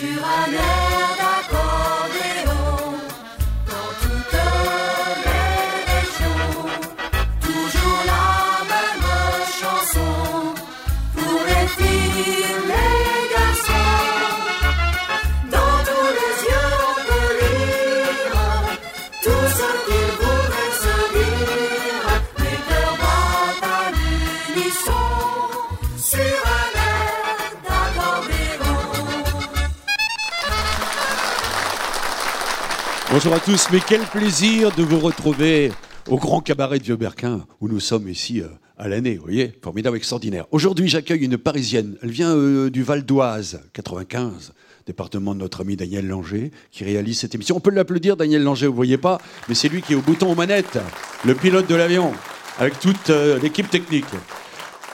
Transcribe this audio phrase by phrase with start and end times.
[0.00, 0.79] sur un air.
[33.12, 35.72] Bonjour à tous, mais quel plaisir de vous retrouver
[36.08, 38.46] au Grand Cabaret de Vieux-Berquin, où nous sommes ici euh,
[38.78, 40.46] à l'année, vous voyez, formidable, extraordinaire.
[40.52, 44.52] Aujourd'hui, j'accueille une Parisienne, elle vient euh, du Val d'Oise, 95,
[44.86, 47.56] département de notre ami Daniel Langer, qui réalise cette émission.
[47.56, 50.30] On peut l'applaudir, Daniel Langer, vous voyez pas, mais c'est lui qui est au bouton
[50.30, 50.78] aux manettes,
[51.24, 52.12] le pilote de l'avion,
[52.60, 54.06] avec toute euh, l'équipe technique.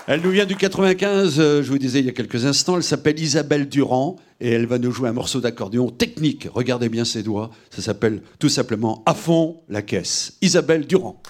[0.09, 3.19] Elle nous vient du 95, je vous disais il y a quelques instants, elle s'appelle
[3.19, 6.47] Isabelle Durand et elle va nous jouer un morceau d'accordéon technique.
[6.55, 10.35] Regardez bien ses doigts, ça s'appelle tout simplement À fond la caisse.
[10.43, 11.21] Isabelle Durand.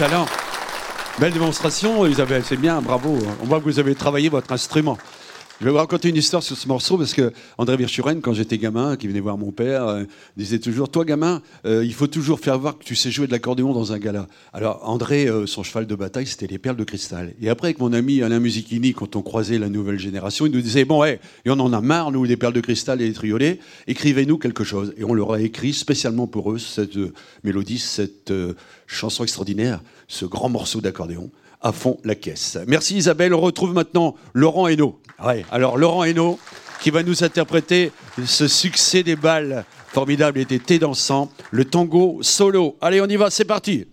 [0.00, 0.24] Talent
[1.18, 3.18] Belle démonstration, Isabelle, c'est bien, bravo.
[3.42, 4.96] On voit que vous avez travaillé votre instrument.
[5.60, 8.56] Je vais vous raconter une histoire sur ce morceau parce que André Virchuren, quand j'étais
[8.56, 10.04] gamin, qui venait voir mon père, euh,
[10.34, 13.32] disait toujours Toi, gamin, euh, il faut toujours faire voir que tu sais jouer de
[13.32, 14.26] l'accordéon dans un gala.
[14.54, 17.34] Alors, André, euh, son cheval de bataille, c'était les perles de cristal.
[17.42, 20.62] Et après, avec mon ami Alain Musichini, quand on croisait la nouvelle génération, il nous
[20.62, 23.12] disait Bon, ouais, et on en a marre, nous, des perles de cristal et les
[23.12, 24.94] triolets, écrivez-nous quelque chose.
[24.96, 26.96] Et on leur a écrit spécialement pour eux cette
[27.44, 28.32] mélodie, cette
[28.86, 31.30] chanson extraordinaire, ce grand morceau d'accordéon
[31.60, 32.58] à fond la caisse.
[32.66, 33.34] Merci Isabelle.
[33.34, 34.98] On retrouve maintenant Laurent Hainaut.
[35.24, 36.38] Ouais, alors Laurent Hainaut
[36.80, 37.92] qui va nous interpréter
[38.24, 42.76] ce succès des balles formidable et des thés dansants, le tango solo.
[42.80, 43.86] Allez, on y va, c'est parti.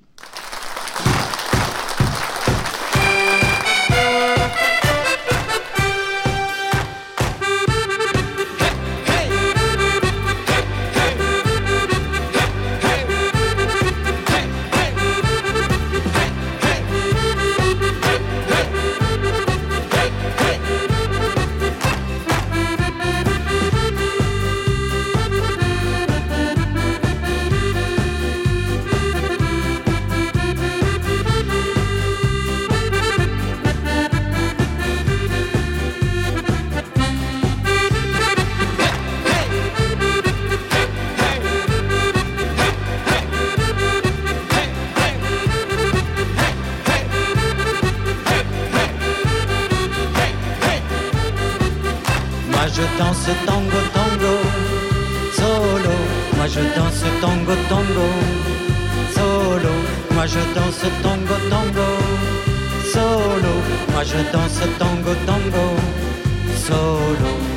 [64.78, 65.76] tango, tango,
[66.68, 67.57] solo.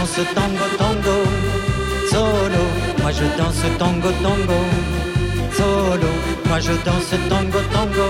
[0.00, 1.16] danse tango tango
[2.10, 2.62] solo.
[3.02, 4.60] Moi je danse tango tango
[5.58, 6.10] solo.
[6.48, 8.08] Moi je danse tango tango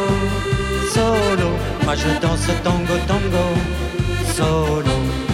[0.95, 1.51] solo.
[1.85, 3.45] Moi je danse tango tango
[4.37, 5.30] solo.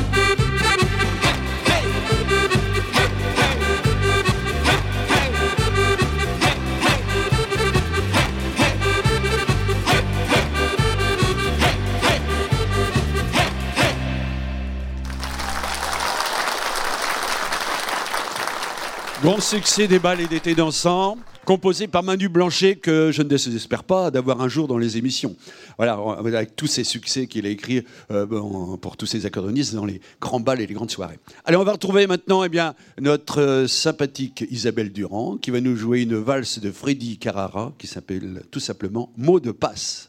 [19.41, 24.11] Succès des balles et d'été dansants, composé par Manu Blanchet, que je ne désespère pas
[24.11, 25.35] d'avoir un jour dans les émissions.
[25.79, 30.01] Voilà, avec tous ces succès qu'il a écrits euh, pour tous ces accordonnistes dans les
[30.21, 31.19] grands balles et les grandes soirées.
[31.45, 35.77] Allez, on va retrouver maintenant eh bien, notre euh, sympathique Isabelle Durand, qui va nous
[35.77, 40.09] jouer une valse de Freddy Carrara, qui s'appelle tout simplement Mot de passe.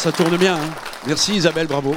[0.00, 0.56] Ça tourne bien.
[0.56, 0.70] hein.
[1.06, 1.94] Merci Isabelle, bravo.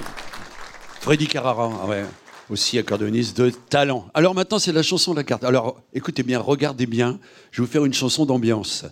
[1.00, 2.04] Freddy Carrara, ah ouais,
[2.50, 4.08] aussi accordéoniste de talent.
[4.14, 5.46] Alors maintenant, c'est la chanson de la carte.
[5.46, 7.18] Alors écoutez bien, regardez bien.
[7.52, 8.84] Je vais vous faire une chanson d'ambiance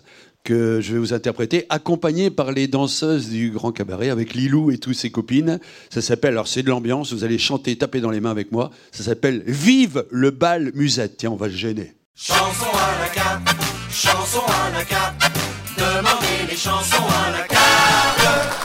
[0.44, 4.78] que je vais vous interpréter, accompagnée par les danseuses du Grand Cabaret avec Lilou et
[4.78, 5.60] toutes ses copines.
[5.90, 8.70] Ça s'appelle, alors c'est de l'ambiance, vous allez chanter, taper dans les mains avec moi.
[8.92, 11.18] Ça s'appelle Vive le bal musette.
[11.18, 11.92] Tiens, on va le gêner.
[12.14, 13.48] Chanson à la carte,
[13.90, 15.14] chanson à la carte,
[15.76, 18.61] demandez les chansons à la carte.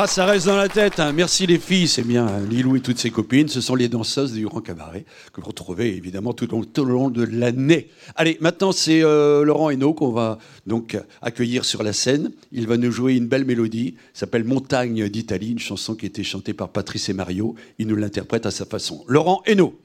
[0.00, 1.00] Ah, ça reste dans la tête.
[1.00, 1.10] hein.
[1.10, 2.24] Merci les filles, c'est bien.
[2.24, 2.46] hein.
[2.48, 5.96] Lilou et toutes ses copines, ce sont les danseuses du Grand Cabaret que vous retrouvez
[5.96, 7.88] évidemment tout au, long de l'année.
[8.14, 10.38] Allez, maintenant c'est euh, Laurent Hainaut qu'on va
[10.68, 12.30] donc accueillir sur la scène.
[12.52, 16.22] Il va nous jouer une belle mélodie, s'appelle Montagne d'Italie, une chanson qui a été
[16.22, 17.56] chantée par Patrice et Mario.
[17.80, 19.04] Il nous l'interprète à sa façon.
[19.08, 19.80] Laurent Hainaut.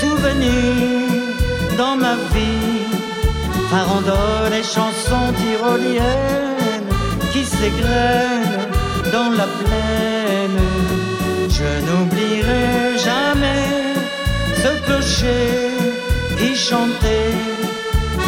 [0.00, 1.08] Souvenir
[1.76, 2.86] dans ma vie,
[3.70, 6.88] farandole et chansons tyroliennes
[7.32, 8.66] qui s'égrènent
[9.16, 10.62] dans la plaine.
[11.58, 13.66] Je n'oublierai jamais
[14.62, 15.52] ce clocher
[16.38, 17.36] qui chantait,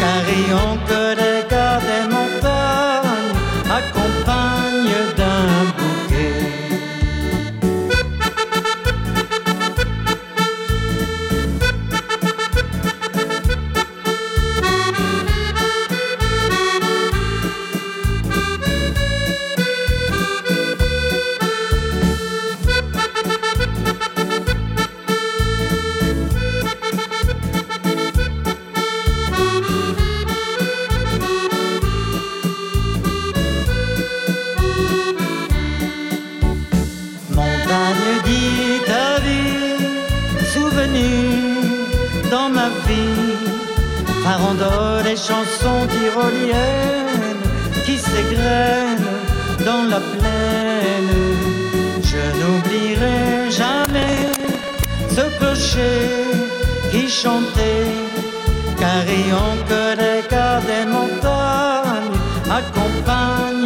[0.01, 1.79] carillon que les gars
[44.57, 47.41] farandole et chansons tyroliennes
[47.85, 49.07] qui s'égrènent
[49.65, 51.13] dans la plaine.
[52.03, 54.31] Je n'oublierai jamais
[55.09, 56.09] ce clocher
[56.91, 57.87] qui chantait,
[58.79, 63.62] carillon que les gars des montagnes accompagnent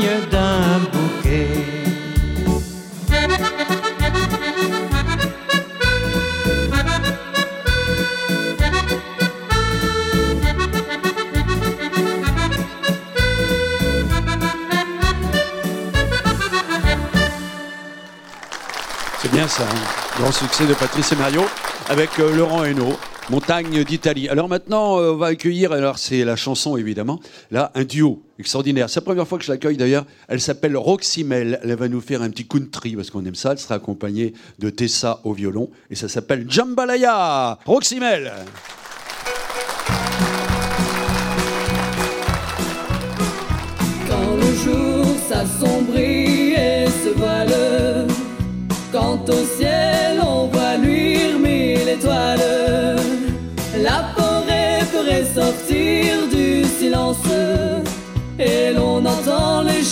[19.20, 20.20] C'est bien ça, hein.
[20.20, 21.42] grand succès de Patrice et Mario
[21.90, 22.96] avec euh, Laurent Hainaut,
[23.32, 24.30] Montagne d'Italie.
[24.30, 28.92] Alors maintenant, euh, on va accueillir, alors c'est la chanson évidemment, là, un duo extraordinaire.
[28.92, 30.06] C'est la première fois que je l'accueille d'ailleurs.
[30.28, 31.60] Elle s'appelle Roxy Mel.
[31.64, 33.54] Elle va nous faire un petit country parce qu'on aime ça.
[33.54, 37.58] Elle sera accompagnée de Tessa au violon et ça s'appelle Jambalaya.
[37.66, 38.32] Roxy Mel.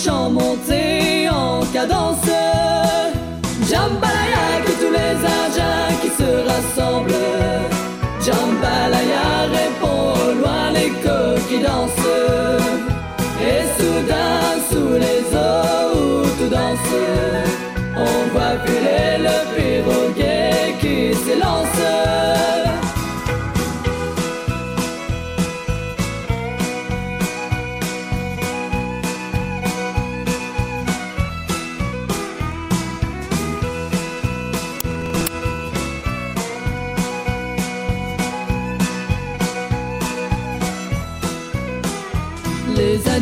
[0.06, 2.30] Chants monter en cadence.
[3.68, 7.12] Jambalaya que tous les Indiens qui se rassemblent.
[8.24, 8.75] Jambalaya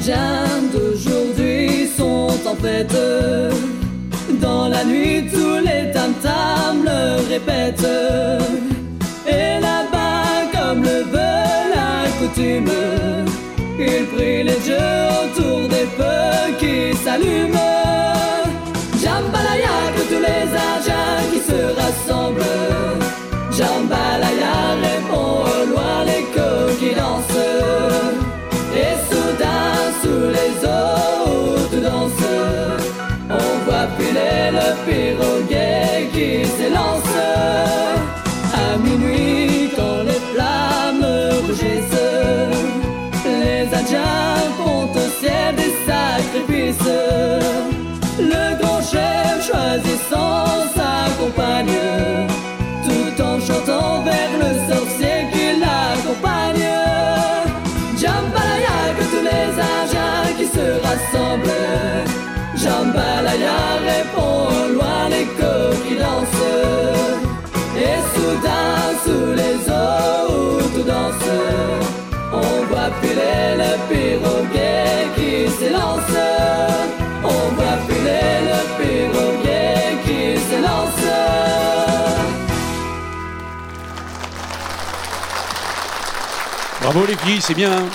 [0.06, 2.56] Indiens d'aujourd'hui sont en.
[4.38, 7.88] Dans la nuit, tous les tam-tams le répètent.
[9.26, 12.70] Et là-bas, comme le veut la coutume,
[13.78, 14.76] ils prient les dieux
[15.22, 17.73] autour des feux qui s'allument.
[60.94, 62.04] Rassemblent.
[62.56, 63.58] Jambalaya
[63.90, 65.54] répond au loin l'écho
[65.86, 66.42] qui danse.
[67.76, 71.30] Et soudain, sous les eaux où tout danse,
[72.32, 76.16] on voit filer le piroguet qui s'élance.
[77.24, 81.04] On voit filer le piroguet qui s'élance.
[86.80, 87.72] Bravo les filles, c'est bien.
[87.72, 87.88] hein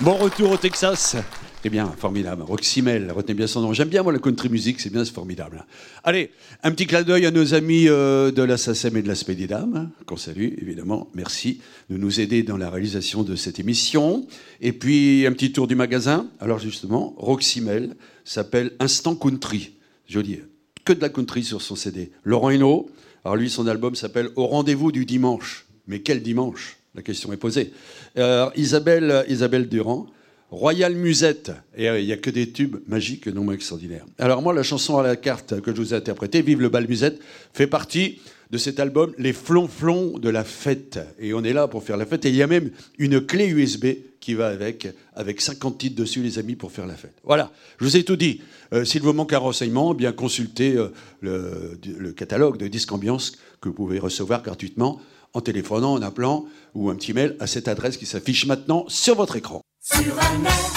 [0.00, 1.16] bon retour au Texas.
[1.64, 2.42] C'est bien, formidable.
[2.42, 3.72] Roxymel, retenez bien son nom.
[3.72, 5.64] J'aime bien moi la country music, c'est bien, c'est formidable.
[6.02, 6.30] Allez,
[6.62, 9.74] un petit clin d'œil à nos amis euh, de la SACEM et de la Spédidam,
[9.74, 11.08] hein, qu'on salue évidemment.
[11.14, 14.26] Merci de nous aider dans la réalisation de cette émission.
[14.60, 16.26] Et puis un petit tour du magasin.
[16.38, 17.96] Alors justement, Roxymel
[18.26, 19.70] s'appelle Instant Country.
[20.06, 20.40] Joli.
[20.84, 22.12] Que de la country sur son CD.
[22.24, 22.90] Laurent Hinault,
[23.24, 25.64] alors lui, son album s'appelle Au rendez-vous du dimanche.
[25.86, 26.76] Mais quel dimanche?
[26.94, 27.72] La question est posée.
[28.18, 30.08] Euh, Isabelle, Isabelle Durand,
[30.50, 31.52] Royal Musette.
[31.76, 34.04] Et euh, il n'y a que des tubes magiques, non moins extraordinaires.
[34.18, 36.86] Alors moi, la chanson à la carte que je vous ai interprétée, Vive le bal
[36.88, 37.20] Musette,
[37.52, 41.00] fait partie de cet album Les flonflons de la fête.
[41.18, 42.24] Et on est là pour faire la fête.
[42.24, 43.86] Et il y a même une clé USB
[44.20, 47.14] qui va avec, avec 50 titres dessus, les amis, pour faire la fête.
[47.24, 48.40] Voilà, je vous ai tout dit.
[48.72, 50.88] Euh, S'il vous manque un renseignement, eh bien consultez euh,
[51.20, 55.00] le, le catalogue de Disque Ambiance que vous pouvez recevoir gratuitement
[55.34, 59.16] en téléphonant, en appelant ou un petit mail à cette adresse qui s'affiche maintenant sur
[59.16, 59.60] votre écran.
[59.86, 60.72] Sur un air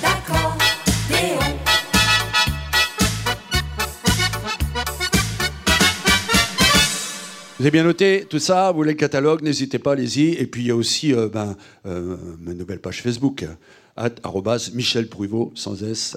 [0.00, 1.56] d'accordéon
[7.58, 10.34] Vous avez bien noté tout ça, vous voulez le catalogue, n'hésitez pas, allez-y.
[10.34, 13.44] Et puis il y a aussi euh, ben, euh, ma nouvelle page Facebook,
[13.96, 14.10] at,
[14.74, 16.16] Michel Pruvot, sans S.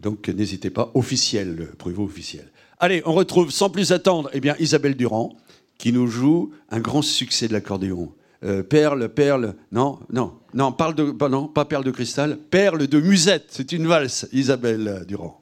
[0.00, 2.50] Donc n'hésitez pas, officiel, Pruvot officiel.
[2.80, 5.36] Allez, on retrouve sans plus attendre eh bien, Isabelle Durand,
[5.76, 8.14] qui nous joue un grand succès de l'accordéon.
[8.44, 13.00] Euh, perle, perle, non, non, non, parle de, non, pas perle de cristal, perle de
[13.00, 15.41] musette, c'est une valse, Isabelle Durand.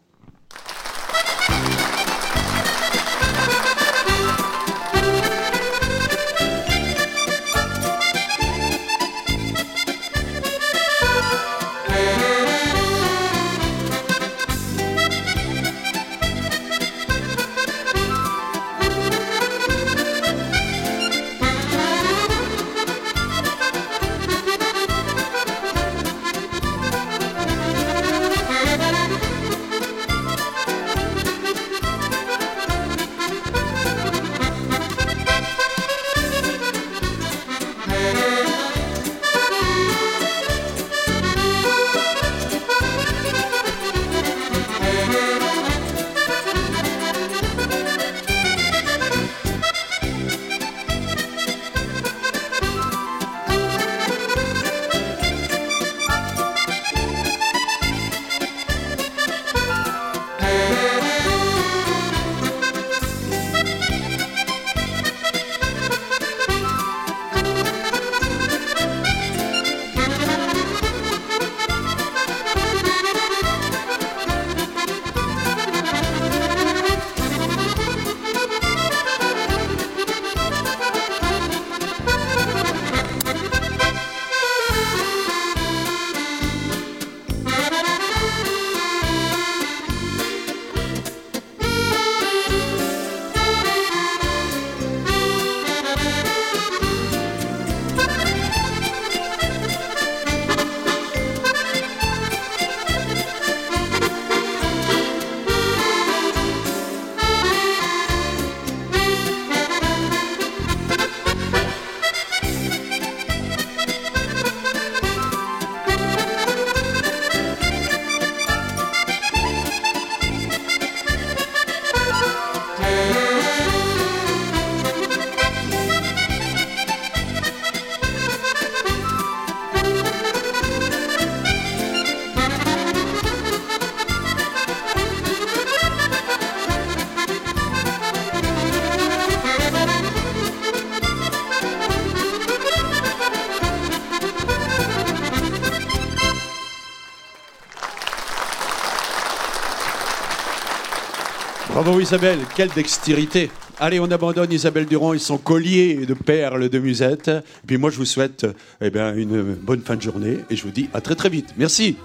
[151.90, 153.50] Bravo Isabelle, quelle dextérité.
[153.80, 157.26] Allez, on abandonne Isabelle Durand et son collier de perles de musette.
[157.26, 158.46] Et puis moi, je vous souhaite
[158.80, 161.52] eh bien, une bonne fin de journée et je vous dis à très très vite.
[161.58, 161.96] Merci.